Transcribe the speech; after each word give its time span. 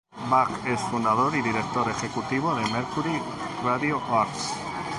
Beck 0.29 0.49
es 0.65 0.81
el 0.81 0.89
fundador 0.89 1.35
y 1.35 1.43
director 1.43 1.87
ejecutivo 1.87 2.55
de 2.55 2.65
Mercury 2.73 3.21
Radio 3.63 4.01
Arts. 4.11 4.51